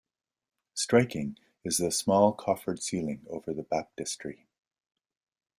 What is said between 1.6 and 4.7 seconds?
is the small coffered ceiling over the Baptistery.